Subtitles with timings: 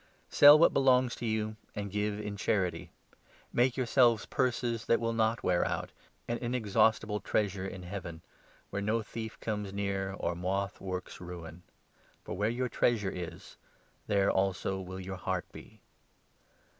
[0.31, 2.91] Sell what belongs to you, and give in 33 The true charity.
[3.53, 5.91] Make yourselves purses that will not Treasure, wear out—
[6.27, 8.23] an inexhaustible treasure in Heaven,
[8.71, 11.61] where no thief'comes near, or moth works ruin.
[12.23, 13.57] For where your 34 treasure is,
[14.07, 15.81] there also will your heart be.